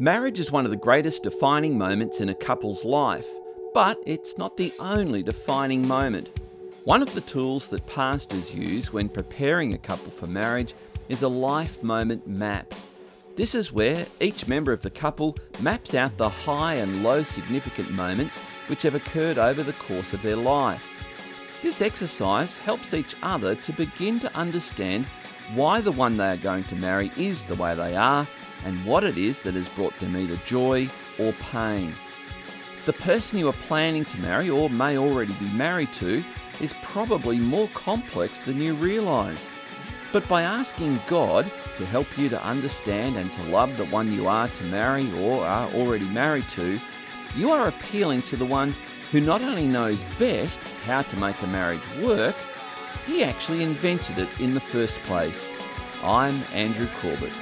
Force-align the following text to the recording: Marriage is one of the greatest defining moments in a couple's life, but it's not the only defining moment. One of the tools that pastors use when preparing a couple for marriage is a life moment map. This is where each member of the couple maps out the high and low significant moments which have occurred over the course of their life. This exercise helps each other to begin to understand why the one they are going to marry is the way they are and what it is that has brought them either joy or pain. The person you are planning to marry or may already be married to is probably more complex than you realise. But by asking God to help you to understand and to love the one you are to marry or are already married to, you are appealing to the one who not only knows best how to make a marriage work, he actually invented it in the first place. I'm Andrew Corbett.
Marriage 0.00 0.40
is 0.40 0.50
one 0.50 0.64
of 0.64 0.70
the 0.70 0.78
greatest 0.78 1.24
defining 1.24 1.76
moments 1.76 2.22
in 2.22 2.30
a 2.30 2.34
couple's 2.34 2.86
life, 2.86 3.26
but 3.74 3.98
it's 4.06 4.38
not 4.38 4.56
the 4.56 4.72
only 4.80 5.22
defining 5.22 5.86
moment. 5.86 6.30
One 6.84 7.02
of 7.02 7.12
the 7.12 7.20
tools 7.20 7.66
that 7.66 7.86
pastors 7.86 8.54
use 8.54 8.94
when 8.94 9.10
preparing 9.10 9.74
a 9.74 9.78
couple 9.78 10.10
for 10.10 10.26
marriage 10.26 10.72
is 11.10 11.20
a 11.20 11.28
life 11.28 11.82
moment 11.82 12.26
map. 12.26 12.74
This 13.36 13.54
is 13.54 13.72
where 13.72 14.06
each 14.22 14.48
member 14.48 14.72
of 14.72 14.80
the 14.80 14.88
couple 14.88 15.36
maps 15.60 15.94
out 15.94 16.16
the 16.16 16.30
high 16.30 16.76
and 16.76 17.02
low 17.02 17.22
significant 17.22 17.90
moments 17.90 18.38
which 18.68 18.84
have 18.84 18.94
occurred 18.94 19.36
over 19.36 19.62
the 19.62 19.74
course 19.74 20.14
of 20.14 20.22
their 20.22 20.34
life. 20.34 20.82
This 21.60 21.82
exercise 21.82 22.58
helps 22.58 22.94
each 22.94 23.16
other 23.22 23.54
to 23.54 23.72
begin 23.74 24.18
to 24.20 24.34
understand 24.34 25.04
why 25.54 25.80
the 25.80 25.92
one 25.92 26.16
they 26.16 26.30
are 26.30 26.36
going 26.36 26.64
to 26.64 26.76
marry 26.76 27.10
is 27.16 27.44
the 27.44 27.54
way 27.54 27.74
they 27.74 27.96
are 27.96 28.26
and 28.64 28.84
what 28.84 29.04
it 29.04 29.18
is 29.18 29.42
that 29.42 29.54
has 29.54 29.68
brought 29.68 29.98
them 29.98 30.16
either 30.16 30.36
joy 30.38 30.88
or 31.18 31.32
pain. 31.34 31.94
The 32.86 32.92
person 32.94 33.38
you 33.38 33.48
are 33.48 33.52
planning 33.52 34.04
to 34.06 34.20
marry 34.20 34.48
or 34.48 34.70
may 34.70 34.96
already 34.96 35.32
be 35.34 35.48
married 35.48 35.92
to 35.94 36.24
is 36.60 36.74
probably 36.82 37.38
more 37.38 37.68
complex 37.68 38.40
than 38.40 38.60
you 38.60 38.74
realise. 38.74 39.48
But 40.12 40.26
by 40.28 40.42
asking 40.42 41.00
God 41.06 41.50
to 41.76 41.86
help 41.86 42.18
you 42.18 42.28
to 42.28 42.44
understand 42.44 43.16
and 43.16 43.32
to 43.32 43.42
love 43.44 43.76
the 43.76 43.84
one 43.86 44.12
you 44.12 44.28
are 44.28 44.48
to 44.48 44.64
marry 44.64 45.10
or 45.20 45.44
are 45.44 45.70
already 45.72 46.06
married 46.08 46.48
to, 46.50 46.80
you 47.36 47.50
are 47.50 47.68
appealing 47.68 48.22
to 48.22 48.36
the 48.36 48.44
one 48.44 48.74
who 49.10 49.20
not 49.20 49.42
only 49.42 49.68
knows 49.68 50.04
best 50.18 50.62
how 50.84 51.02
to 51.02 51.16
make 51.18 51.40
a 51.42 51.46
marriage 51.46 51.86
work, 51.98 52.36
he 53.06 53.24
actually 53.24 53.62
invented 53.62 54.18
it 54.18 54.40
in 54.40 54.54
the 54.54 54.60
first 54.60 54.98
place. 55.00 55.50
I'm 56.02 56.42
Andrew 56.52 56.88
Corbett. 57.00 57.32